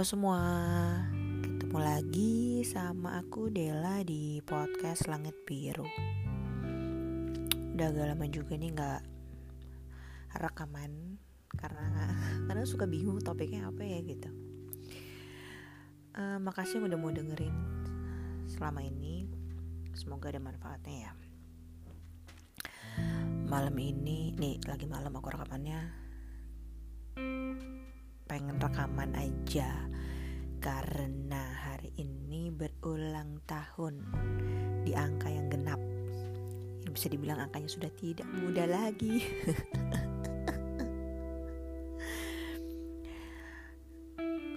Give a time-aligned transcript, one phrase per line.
[0.00, 0.40] Semua,
[1.44, 5.84] ketemu lagi sama aku Dela di podcast Langit Biru.
[7.76, 9.02] Udah agak lama juga nih nggak
[10.40, 11.20] rekaman
[11.52, 12.16] karena
[12.48, 14.32] karena suka bingung topiknya apa ya gitu.
[16.16, 17.52] Uh, makasih udah mau dengerin
[18.48, 19.28] selama ini.
[19.92, 21.12] Semoga ada manfaatnya ya.
[23.44, 26.09] Malam ini, nih lagi malam aku rekamannya
[28.30, 29.66] pengen rekaman aja.
[30.62, 33.98] Karena hari ini berulang tahun
[34.86, 35.82] di angka yang genap.
[36.86, 39.18] Ini bisa dibilang angkanya sudah tidak muda lagi.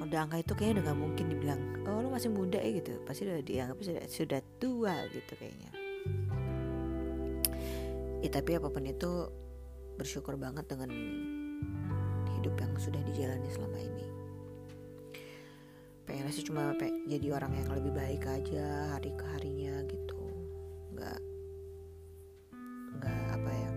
[0.04, 3.00] Udah angka itu kayaknya udah gak mungkin dibilang oh lo masih muda ya gitu.
[3.08, 5.72] Pasti udah dianggap sudah sudah tua gitu kayaknya.
[8.20, 9.32] Ya tapi apa pun itu
[9.96, 10.92] bersyukur banget dengan
[12.44, 14.08] hidup yang sudah dijalani selama ini.
[16.04, 20.20] Pengen sih cuma pe jadi orang yang lebih baik aja hari ke harinya gitu.
[20.92, 21.20] Nggak
[23.00, 23.72] nggak apa ya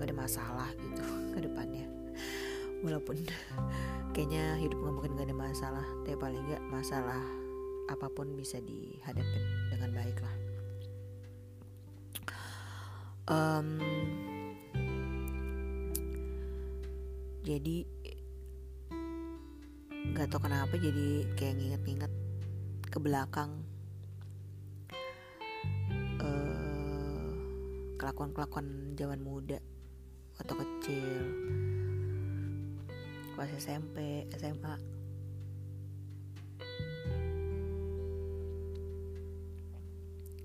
[0.00, 1.04] nggak ada masalah gitu
[1.36, 1.84] ke depannya.
[2.80, 3.20] Walaupun
[4.16, 7.20] kayaknya hidup nggak mungkin gak ada masalah tapi paling nggak masalah
[7.92, 10.36] apa pun bisa dihadapi dengan baik lah.
[13.28, 13.76] Um,
[17.46, 17.86] jadi
[20.10, 22.12] nggak tau kenapa jadi kayak nginget-nginget
[22.90, 23.62] ke belakang.
[26.18, 27.30] Uh,
[28.02, 29.62] kelakuan-kelakuan zaman muda
[30.34, 31.22] waktu kecil.
[33.38, 34.74] Pas SMP SMA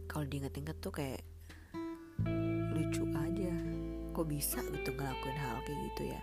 [0.06, 1.26] kalau diinget-inget tuh kayak
[2.78, 3.54] lucu aja.
[4.14, 6.22] Kok bisa gitu ngelakuin hal kayak gitu ya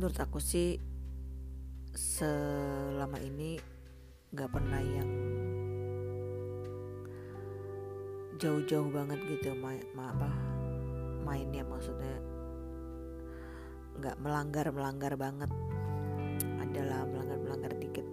[0.00, 0.80] menurut aku sih
[1.92, 3.60] selama ini
[4.32, 5.10] nggak pernah yang
[8.40, 10.32] jauh-jauh banget gitu main ma apa
[11.20, 12.16] mainnya maksudnya
[14.00, 15.52] nggak melanggar melanggar banget.
[16.64, 18.08] Adalah melanggar melanggar dikit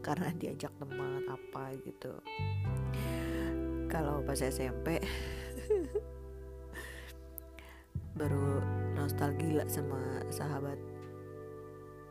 [0.00, 2.16] karena diajak teman apa gitu.
[3.92, 5.04] Kalau pas SMP
[8.16, 8.64] baru
[8.96, 10.95] nostalgia sama sahabat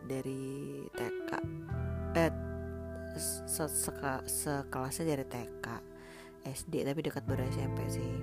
[0.05, 1.31] dari TK
[2.15, 2.31] eh
[3.15, 5.65] se -seka, sekelasnya dari TK
[6.45, 8.13] SD tapi dekat baru SMP sih.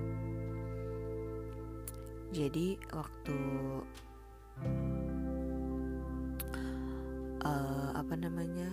[2.33, 3.37] Jadi waktu
[7.45, 8.69] uh, apa namanya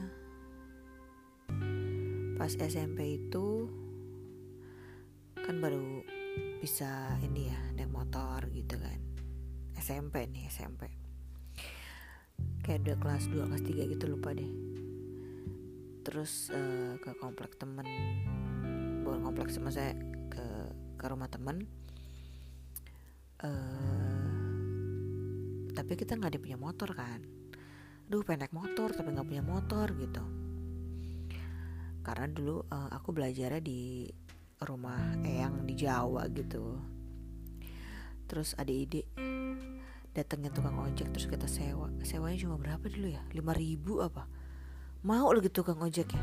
[2.40, 3.68] pas SMP itu
[5.36, 6.00] kan baru
[6.62, 9.00] bisa ini ya naik motor gitu kan.
[9.76, 11.09] SMP nih SMP
[12.70, 14.46] kayak udah kelas 2 kelas 3 gitu lupa deh.
[16.06, 17.82] Terus uh, ke komplek temen.
[19.02, 19.98] Bukan kompleks sama saya
[20.30, 21.66] ke ke rumah temen.
[23.42, 24.22] Uh,
[25.74, 27.18] tapi kita nggak ada punya motor kan.
[28.06, 30.22] Duh pengen naik motor tapi nggak punya motor gitu.
[32.06, 34.06] Karena dulu uh, aku belajarnya di
[34.62, 36.78] rumah eyang di Jawa gitu.
[38.30, 39.10] Terus ada ide
[40.12, 41.90] datengin tukang ojek terus kita sewa.
[42.02, 43.22] Sewanya cuma berapa dulu ya?
[43.34, 44.26] Lima ribu apa?
[45.06, 46.22] Mau lagi tukang ojek ya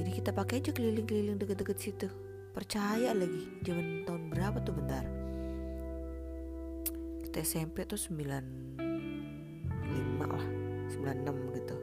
[0.00, 2.08] jadi kita pakai aja keliling-keliling deket-deket situ.
[2.56, 5.04] Percaya lagi zaman tahun berapa tuh bentar?
[7.20, 8.80] Kita SMP tuh 95
[10.24, 10.46] lah
[10.88, 11.76] 96 gitu.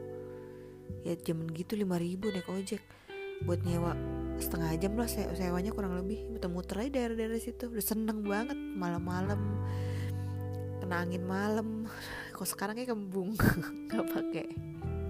[1.06, 2.82] Ya zaman gitu lima ribu naik ojek.
[3.46, 3.94] Buat nyewa
[4.42, 6.26] setengah jam lah sewanya kurang lebih.
[6.26, 7.70] Muter-muter aja daerah-daerah situ.
[7.70, 9.62] Udah seneng banget malam-malam
[10.88, 11.84] kena angin malam.
[12.32, 13.36] Kok sekarang kayak kembung?
[13.92, 14.46] Nggak pakai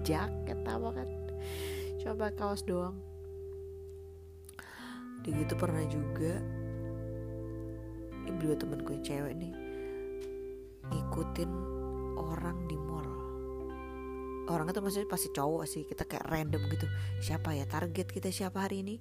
[0.03, 1.07] jaket apa kan?
[2.03, 2.99] Coba kaos doang.
[5.23, 6.35] Di gitu pernah juga.
[8.11, 9.55] Ini berdua temenku yang cewek nih.
[10.91, 11.51] Ngikutin
[12.19, 13.07] orang di mall.
[14.51, 15.87] Orang itu maksudnya pasti cowok sih.
[15.87, 16.91] Kita kayak random gitu.
[17.23, 17.63] Siapa ya?
[17.63, 18.99] Target kita siapa hari ini?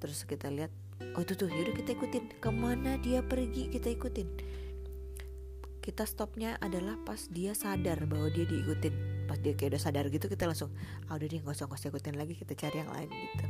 [0.00, 0.72] Terus kita lihat
[1.12, 2.40] oh itu tuh yaudah kita ikutin.
[2.40, 3.68] Ke mana dia pergi?
[3.68, 4.56] Kita ikutin
[5.86, 8.90] kita stopnya adalah pas dia sadar bahwa dia diikutin.
[9.30, 10.74] Pas dia kayak udah sadar gitu kita langsung
[11.06, 13.46] ah udah deh nggak usah nggak usah ikutin lagi kita cari yang lain gitu.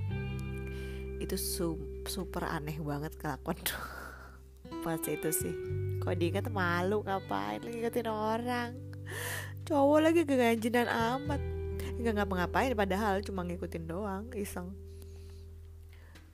[1.16, 1.68] Itu su
[2.04, 3.56] super aneh banget kelakuan
[4.84, 5.54] pas itu sih.
[6.04, 8.76] Kok diingat malu ngapain lagi ngikutin orang?
[9.64, 11.40] Cowok lagi keganjinan amat.
[11.96, 14.76] Nggak ngapa-ngapain padahal cuma ngikutin doang iseng.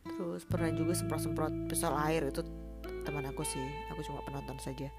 [0.02, 2.42] Terus pernah juga semprot-semprot pistol air itu
[3.02, 4.90] teman aku sih aku cuma penonton saja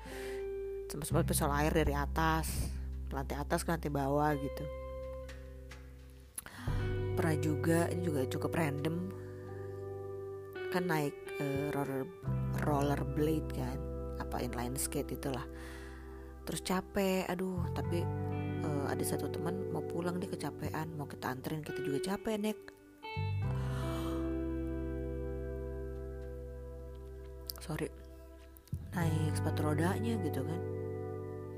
[0.93, 2.69] sempat-sempat pistol air dari atas
[3.09, 4.65] lantai atas ke lantai bawah gitu.
[7.17, 9.09] Pernah juga ini juga cukup random.
[10.69, 12.05] Kan naik uh, roller
[12.61, 13.77] roller blade kan
[14.21, 15.41] apa inline skate itulah.
[16.45, 18.05] Terus capek aduh tapi
[18.61, 22.59] uh, ada satu teman mau pulang dia kecapean mau kita anterin kita juga capek nek.
[27.65, 27.89] Sorry.
[28.93, 30.72] Naik sepatu rodanya gitu kan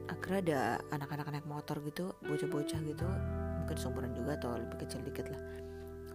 [0.06, 0.60] akhirnya ada
[0.94, 3.08] anak-anak naik motor gitu bocah-bocah gitu
[3.66, 5.42] mungkin seumuran juga atau lebih kecil dikit lah.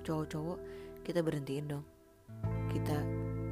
[0.06, 0.58] Cowok-cowok
[1.02, 1.84] kita berhentiin dong.
[2.70, 2.96] Kita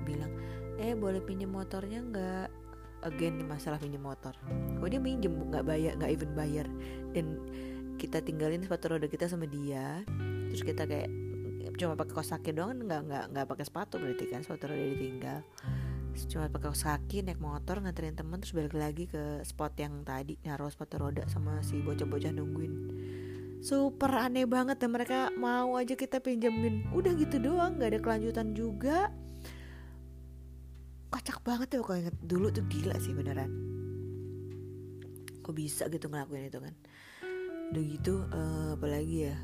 [0.06, 0.30] bilang
[0.78, 2.48] eh boleh pinjam motornya nggak?
[3.06, 4.34] Again masalah pinjam motor.
[4.78, 6.66] Kok dia minjem nggak bayar nggak even bayar.
[7.10, 7.42] Dan
[7.98, 10.06] kita tinggalin sepatu roda kita sama dia.
[10.50, 11.10] Terus kita kayak
[11.78, 15.40] cuma pakai kos kaki doang nggak nggak nggak pakai sepatu berarti kan sepatu roda ditinggal
[16.26, 20.34] cuma pakai kos kaki naik motor nganterin temen terus balik lagi ke spot yang tadi
[20.42, 22.72] naruh sepatu roda sama si bocah-bocah nungguin.
[23.62, 26.90] Super aneh banget dan mereka mau aja kita pinjemin.
[26.90, 29.12] Udah gitu doang nggak ada kelanjutan juga.
[31.12, 33.52] Kocak banget ya kalau inget dulu tuh gila sih beneran.
[35.44, 36.74] Kok bisa gitu ngelakuin itu kan?
[37.70, 39.36] Udah gitu uh, apalagi ya?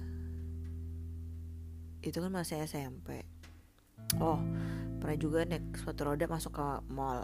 [2.01, 3.34] Itu kan masih SMP
[4.21, 4.39] oh
[5.05, 7.23] pernah juga naik sepatu roda masuk ke mall.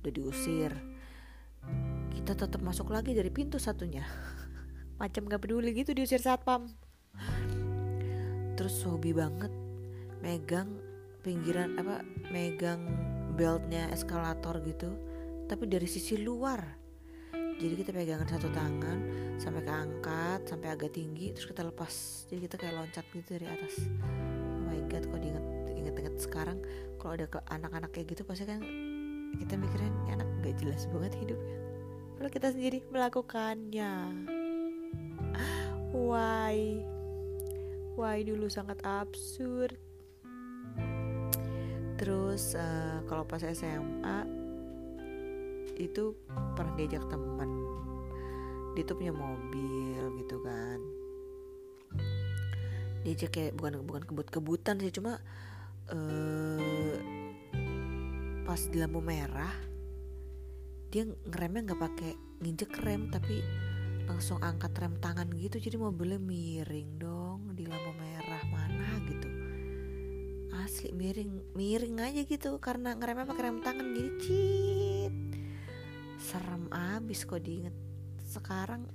[0.00, 0.72] Udah diusir.
[2.12, 4.04] Kita tetap masuk lagi dari pintu satunya.
[5.00, 6.72] Macam gak peduli gitu diusir satpam.
[8.56, 9.52] Terus hobi banget
[10.24, 10.80] megang
[11.20, 12.00] pinggiran apa
[12.32, 12.80] megang
[13.36, 14.96] beltnya eskalator gitu
[15.44, 16.80] tapi dari sisi luar.
[17.54, 18.98] Jadi kita pegangan satu tangan
[19.36, 22.24] sampai keangkat sampai agak tinggi terus kita lepas.
[22.32, 23.74] Jadi kita kayak loncat gitu dari atas.
[24.00, 25.53] Oh my god kok diinget
[25.84, 26.64] inget-inget sekarang
[26.96, 28.64] kalau ada ke anak-anak kayak gitu pasti kan
[29.36, 31.58] kita mikirin anak gak jelas banget hidupnya.
[32.14, 33.92] Kalau kita sendiri melakukannya.
[35.92, 36.80] Why?
[37.94, 39.78] Why dulu sangat absurd.
[41.98, 44.18] Terus uh, kalau pas SMA
[45.78, 46.14] itu
[46.54, 47.50] pernah diajak temen.
[48.74, 50.78] Dia tuh punya mobil gitu kan.
[53.06, 55.22] Diajak kayak bukan bukan kebut-kebutan sih cuma
[55.92, 56.96] uh,
[58.44, 59.52] pas di lampu merah
[60.94, 63.42] dia ngeremnya nggak pakai nginjek rem tapi
[64.06, 65.58] langsung angkat rem tangan gitu.
[65.58, 69.28] Jadi mobilnya miring dong di lampu merah mana gitu.
[70.54, 75.14] Asli miring miring aja gitu karena ngeremnya pakai rem tangan jadi cit.
[76.22, 77.74] Serem abis kok diinget.
[78.22, 78.86] Sekarang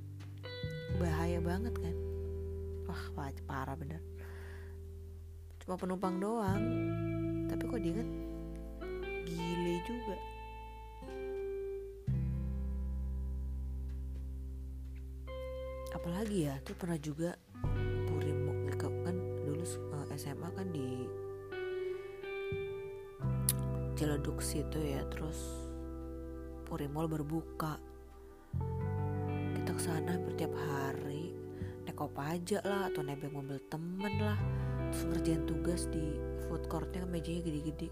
[1.04, 1.96] bahaya banget kan?
[2.88, 4.00] Wah parah bener
[5.70, 6.66] cuma penumpang doang.
[7.46, 8.10] Tapi kok diinget
[9.22, 10.18] gile juga.
[15.94, 17.38] Apalagi ya tuh pernah juga
[18.10, 19.14] Purimuk kan
[19.46, 21.06] dulu uh, eh, SMA kan di
[23.94, 25.38] Ciledug situ ya terus
[26.66, 27.78] Purimol berbuka
[29.54, 31.19] kita ke sana hampir tiap hari
[32.00, 34.40] naik aja lah atau nebeng mobil temen lah.
[34.90, 36.16] Terus ngerjain tugas di
[36.48, 37.92] food courtnya mejanya gede-gede.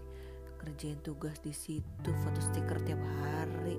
[0.64, 3.76] Ngerjain tugas di situ foto stiker tiap hari.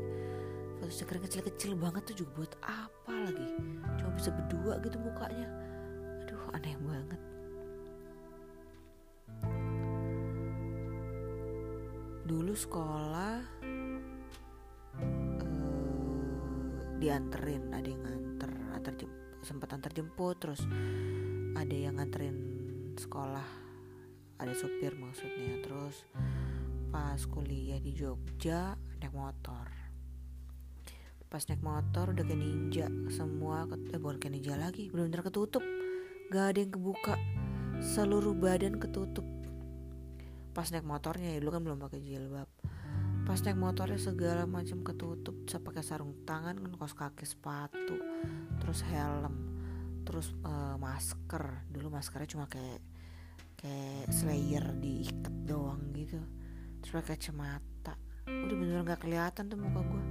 [0.77, 3.47] Foto stiker kecil-kecil banget tuh juga buat apa lagi?
[3.97, 5.49] Cuma bisa berdua gitu mukanya.
[6.21, 7.21] Aduh aneh banget.
[12.29, 13.41] Dulu sekolah
[15.41, 18.93] uh, dianterin ada yang nganter antar
[19.43, 20.63] sempat antar jemput terus
[21.55, 22.37] ada yang nganterin
[22.99, 23.47] sekolah
[24.39, 25.59] ada supir maksudnya.
[25.63, 26.03] Terus
[26.89, 29.67] pas kuliah di Jogja naik motor.
[31.29, 35.61] Pas naik motor udah kayak ninja semua eh bukan kayak ninja lagi benar-benar ketutup.
[36.33, 37.15] Gak ada yang kebuka
[37.79, 39.25] seluruh badan ketutup.
[40.57, 42.48] Pas naik motornya ya dulu kan belum pakai jilbab
[43.29, 48.01] pas naik motornya segala macam ketutup saya pakai sarung tangan kan kos kaki sepatu
[48.57, 49.53] terus helm
[50.01, 51.69] terus uh, masker.
[51.69, 52.81] Dulu maskernya cuma kayak
[53.53, 56.17] kayak slayer diikat doang gitu.
[56.81, 57.93] Terus pakai kacamata.
[58.25, 60.03] Udah bener nggak kelihatan tuh muka gue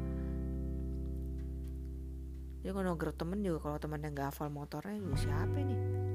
[2.59, 6.08] jadi kalau nongkrong temen juga kalau temennya nggak hafal motornya siapa nih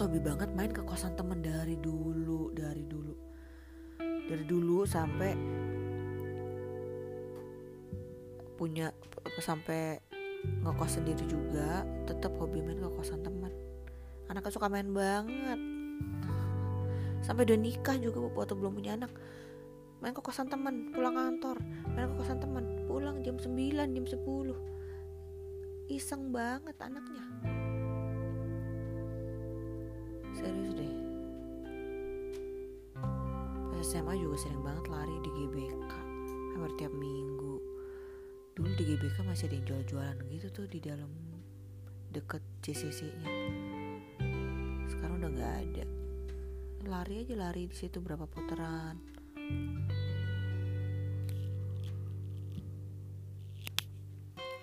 [0.00, 3.14] hobi banget main ke kosan temen dari dulu dari dulu.
[4.00, 5.36] Dari dulu sampai
[8.56, 8.92] punya
[9.40, 10.00] sampai
[10.64, 13.52] ngekos sendiri juga tetap hobi main ke kosan teman
[14.32, 15.60] anaknya suka main banget.
[17.20, 19.12] Sampai udah nikah juga waktu belum punya anak.
[20.00, 21.60] Main ke kosan teman pulang kantor.
[21.92, 24.80] Main ke kosan teman pulang jam 9 jam 10
[25.90, 27.26] iseng banget anaknya
[30.40, 30.92] serius deh.
[33.68, 35.92] Pas SMA juga sering banget lari di GBK
[36.56, 37.54] hampir tiap minggu.
[38.56, 41.12] Dulu di GBK masih ada yang jual-jualan gitu tuh di dalam
[42.10, 43.30] deket CCC nya
[44.90, 45.84] sekarang udah nggak ada.
[46.88, 48.96] Lari aja lari di situ berapa putaran.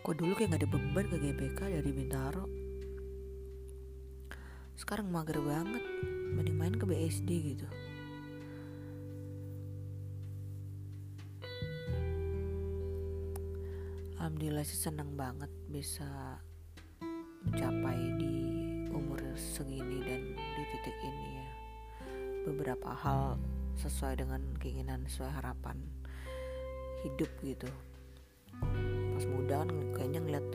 [0.07, 2.56] Kok dulu kayak gak ada beban ke GBK dari Bintaro
[4.87, 5.83] sekarang mager banget
[6.31, 7.67] mending main ke BSD gitu.
[14.15, 16.39] Alhamdulillah sih seneng banget bisa
[17.43, 18.35] mencapai di
[18.95, 21.47] umur segini dan di titik ini ya.
[22.47, 23.35] Beberapa hal
[23.83, 25.83] sesuai dengan keinginan sesuai harapan
[27.03, 27.67] hidup gitu.
[29.19, 30.47] Pas muda kan kayaknya ngeliat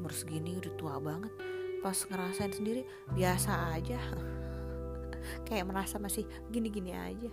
[0.00, 4.00] umur segini udah tua banget pas ngerasain sendiri biasa aja.
[5.46, 7.30] Kayak merasa masih gini-gini aja.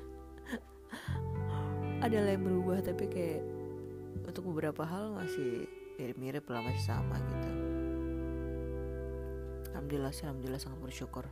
[2.04, 3.42] Ada yang berubah tapi kayak
[4.28, 7.50] untuk beberapa hal masih mirip-mirip lah masih sama gitu.
[9.72, 11.26] Alhamdulillah sih alhamdulillah sangat bersyukur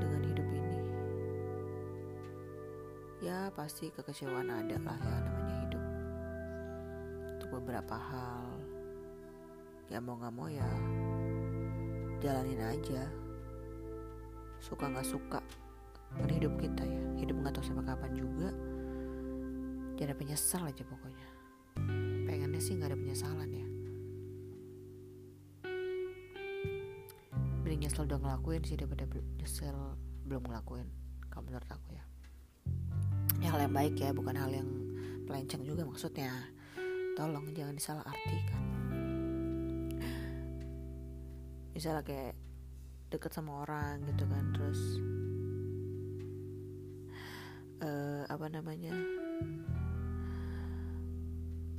[0.00, 0.80] dengan hidup ini.
[3.20, 5.84] Ya pasti kekecewaan ada lah ya namanya hidup.
[7.36, 8.48] Untuk beberapa hal.
[9.92, 10.66] Ya mau nggak mau ya
[12.20, 13.02] jalanin aja.
[14.60, 15.40] Suka nggak suka
[16.16, 17.02] kan hidup kita ya.
[17.20, 18.48] Hidup nggak tahu sampai kapan juga.
[19.96, 21.28] Jangan penyesal aja pokoknya.
[22.24, 23.68] Pengennya sih nggak ada penyesalan ya.
[27.64, 29.04] Mending nyesel udah ngelakuin sih daripada
[29.40, 29.76] nyesel
[30.28, 30.88] belum ngelakuin
[31.28, 32.04] kalau menurut aku ya.
[33.36, 34.68] Ini hal yang baik ya bukan hal yang
[35.28, 36.32] pelenceng juga maksudnya.
[37.16, 38.75] Tolong jangan disalah artikan
[41.76, 42.32] misalnya kayak
[43.12, 44.80] deket sama orang gitu kan terus
[47.84, 48.96] uh, apa namanya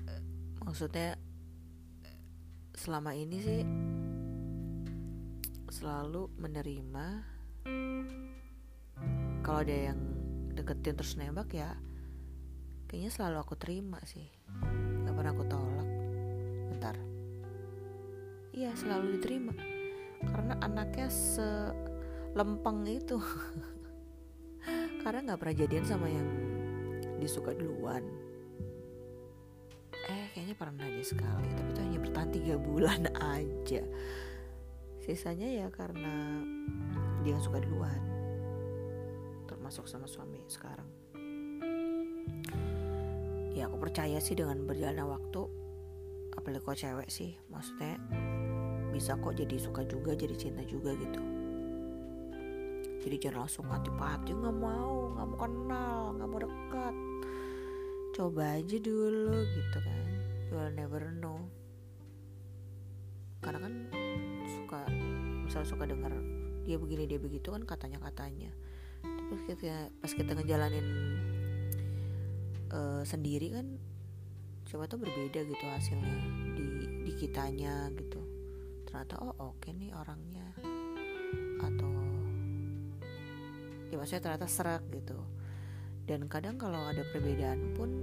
[0.06, 0.22] uh,
[0.62, 1.18] maksudnya
[2.78, 3.62] selama ini sih
[5.74, 7.08] selalu menerima
[9.42, 10.00] kalau ada yang
[10.54, 11.74] deketin terus nembak ya
[12.86, 14.30] kayaknya selalu aku terima sih.
[15.04, 15.90] Gak pernah aku tolak.
[16.72, 16.96] Bentar
[18.58, 19.77] iya selalu diterima
[20.32, 23.18] karena anaknya selempeng itu.
[25.04, 26.28] Karena nggak pernah jadian sama yang
[27.24, 28.04] disuka duluan.
[30.08, 33.02] Eh kayaknya pernah aja sekali tapi itu hanya bertahan tiga bulan
[33.40, 33.82] aja.
[35.00, 36.44] Sisanya ya karena
[37.24, 38.02] dia yang suka duluan.
[39.48, 40.88] Termasuk sama suami sekarang.
[43.56, 45.42] Ya aku percaya sih dengan berjalannya waktu.
[46.36, 47.98] Apalagi kok cewek sih maksudnya
[48.98, 51.22] bisa kok jadi suka juga jadi cinta juga gitu.
[53.06, 56.96] Jadi jangan langsung hati-hati nggak mau nggak mau kenal nggak mau dekat.
[58.18, 60.06] Coba aja dulu gitu kan.
[60.50, 61.46] You will never know.
[63.46, 63.74] Karena kan
[64.50, 64.82] suka
[65.46, 66.12] misal suka dengar
[66.66, 68.52] dia begini dia begitu kan katanya katanya
[69.28, 70.88] tapi kita pas kita ngejalanin
[72.72, 73.68] uh, sendiri kan
[74.68, 76.16] siapa tuh berbeda gitu hasilnya
[76.56, 76.68] di
[77.08, 78.07] di kitanya gitu
[78.98, 80.58] ternyata oh oke okay nih orangnya.
[81.62, 81.86] Atau
[83.94, 85.22] ya maksudnya ternyata serak gitu.
[86.10, 87.94] Dan kadang kalau ada perbedaan pun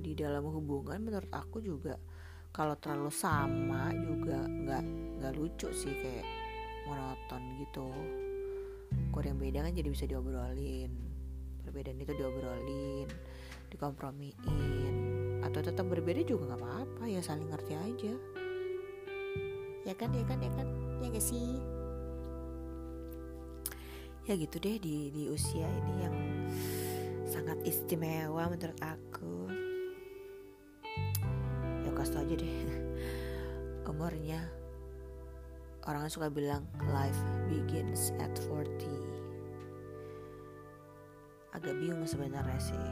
[0.00, 2.00] di dalam hubungan menurut aku juga
[2.48, 4.84] kalau terlalu sama juga nggak
[5.20, 6.24] nggak lucu sih kayak
[6.88, 7.92] monoton gitu.
[9.12, 10.96] Kalau yang beda kan jadi bisa diobrolin
[11.60, 13.08] perbedaan itu diobrolin
[13.68, 14.96] dikompromiin
[15.44, 18.16] atau tetap berbeda juga nggak apa-apa ya saling ngerti aja
[19.82, 20.68] ya kan ya kan ya kan?
[21.02, 21.58] Ya gak sih?
[24.26, 26.16] Ya gitu deh di di usia ini yang
[27.26, 29.50] sangat istimewa menurut aku.
[31.82, 32.58] Ya kasih aja deh.
[33.90, 34.40] Umurnya.
[35.82, 36.62] Orang suka bilang
[36.94, 37.18] life
[37.50, 39.12] begins at 40
[41.52, 42.86] agak bingung sebenarnya sih.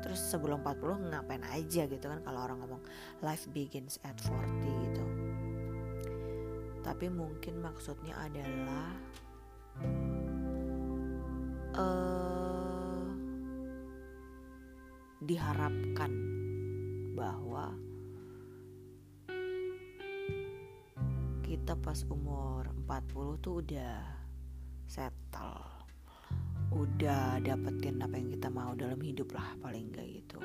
[0.00, 2.82] Terus sebelum 40 ngapain aja gitu kan kalau orang ngomong
[3.20, 4.79] life begins at 40 gitu
[6.90, 8.90] tapi mungkin maksudnya adalah
[11.78, 13.06] uh,
[15.22, 16.10] diharapkan
[17.14, 17.78] bahwa
[21.46, 24.02] kita pas umur 40 tuh udah
[24.90, 25.62] settle
[26.74, 30.42] udah dapetin apa yang kita mau dalam hidup lah paling enggak gitu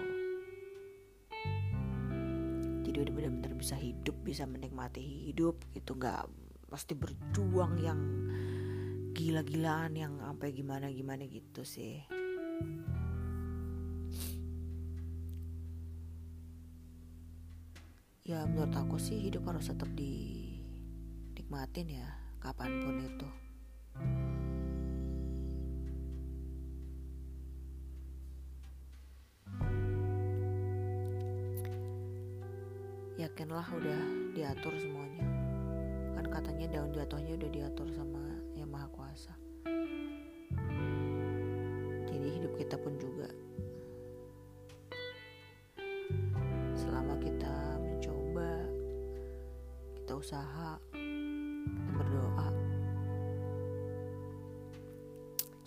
[2.96, 6.00] jadi udah benar-benar bisa hidup bisa menikmati hidup gitu.
[6.00, 6.32] Nggak
[6.72, 8.00] pasti berjuang yang
[9.12, 12.08] gila-gilaan yang sampai gimana gimana gitu sih.
[18.24, 22.08] Ya menurut aku sih hidup harus tetap dinikmatin ya
[22.40, 23.28] kapan pun itu
[33.36, 35.27] yakinlah udah diatur semuanya.
[36.15, 38.24] Kan katanya daun jatuhnya udah diatur sama
[38.56, 39.36] yang maha kuasa.
[42.08, 43.27] Jadi hidup kita pun juga.
[46.80, 48.72] Selama kita mencoba
[50.00, 50.80] kita usaha
[51.92, 52.50] berdoa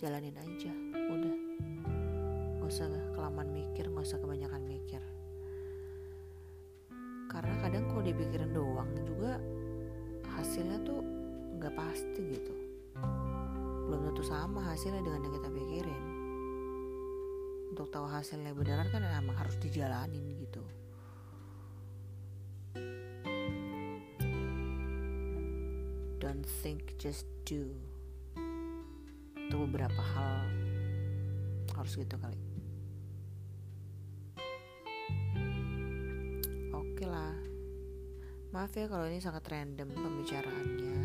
[0.01, 0.73] jalanin aja
[1.05, 1.37] udah.
[2.65, 5.18] Gak usah kelamaan mikir gak usah kebanyakan mikir
[7.89, 9.41] kalau dipikirin doang juga
[10.37, 11.01] hasilnya tuh
[11.59, 12.53] nggak pasti gitu.
[13.89, 16.03] Belum tentu sama hasilnya dengan yang kita pikirin.
[17.73, 20.63] Untuk tahu hasilnya beneran kan emang harus dijalanin gitu.
[26.19, 27.73] Don't think just do.
[29.35, 30.45] Itu beberapa hal
[31.73, 32.48] harus gitu kali
[38.59, 40.99] Maaf ya kalau ini sangat random pembicaraannya.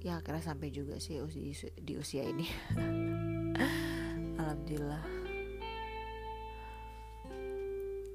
[0.00, 1.20] Ya akhirnya sampai juga sih
[1.76, 2.48] di usia ini.
[4.40, 5.04] Alhamdulillah.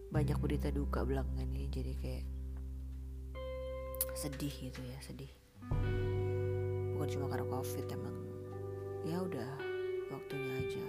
[0.10, 2.26] Banyak berita duka belakangan ini jadi kayak
[4.18, 5.30] sedih gitu ya sedih.
[6.98, 8.18] Bukan cuma karena covid emang
[9.06, 9.75] ya udah
[10.10, 10.88] waktunya aja.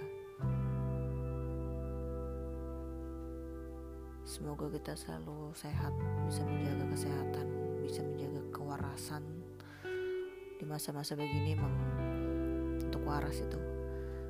[4.27, 5.95] Semoga kita selalu sehat,
[6.27, 7.47] bisa menjaga kesehatan,
[7.79, 9.23] bisa menjaga kewarasan
[10.59, 11.73] di masa-masa begini emang
[12.83, 13.59] untuk waras itu,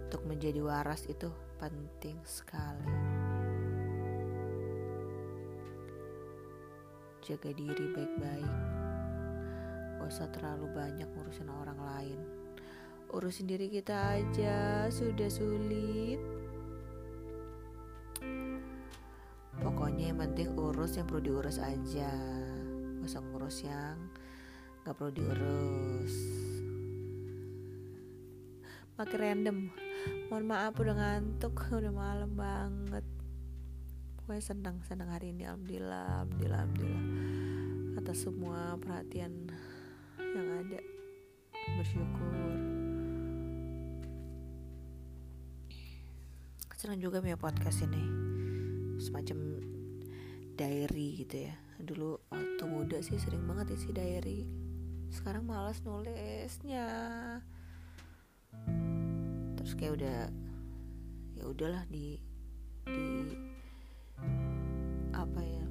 [0.06, 2.86] untuk menjadi waras itu penting sekali.
[7.26, 8.54] Jaga diri baik-baik,
[9.98, 12.37] gak usah terlalu banyak ngurusin orang lain
[13.12, 16.20] urusin diri kita aja sudah sulit.
[19.58, 22.12] Pokoknya yang penting urus yang perlu diurus aja.
[23.02, 23.98] Gak usah ngurus yang
[24.86, 26.16] gak perlu diurus.
[28.98, 29.58] Makin random.
[30.30, 33.06] Mohon maaf udah ngantuk udah malam banget.
[34.20, 35.48] Pokoknya senang senang hari ini.
[35.48, 37.06] Alhamdulillah alhamdulillah alhamdulillah.
[37.98, 39.50] Atas semua perhatian
[40.20, 40.80] yang ada.
[41.78, 42.27] Bersyukur
[46.88, 48.00] senang juga punya podcast ini.
[48.96, 49.60] Semacam
[50.56, 51.56] diary gitu ya.
[51.84, 54.48] Dulu waktu muda sih sering banget isi diary.
[55.12, 56.88] Sekarang malas nulisnya.
[59.60, 60.20] Terus kayak udah
[61.36, 62.24] ya udahlah di
[62.88, 63.36] di
[65.12, 65.68] apa ya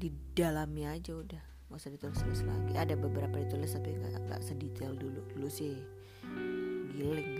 [0.00, 1.44] di dalamnya aja udah.
[1.68, 2.72] Nggak usah ditulis-tulis lagi.
[2.72, 5.20] Ada beberapa ditulis tapi nggak nggak sedetail dulu.
[5.36, 5.76] Dulu sih
[6.96, 7.39] giling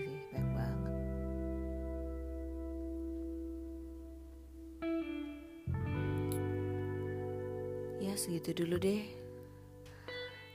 [8.11, 9.07] ya segitu dulu deh.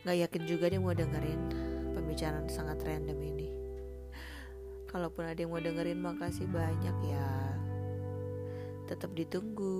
[0.05, 1.41] Gak yakin juga dia mau dengerin
[1.97, 3.49] pembicaraan sangat random ini.
[4.93, 7.29] Kalaupun ada yang mau dengerin makasih banyak ya.
[8.93, 9.77] Tetap ditunggu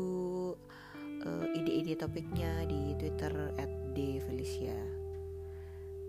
[1.21, 4.77] uh, ide-ide topiknya di Twitter at Felicia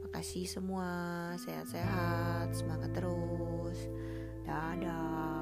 [0.03, 3.79] Makasih semua, sehat-sehat, semangat terus.
[4.47, 5.36] Dadah